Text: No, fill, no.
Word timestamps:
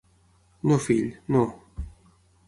No, 0.69 0.79
fill, 0.85 1.11
no. 1.27 1.43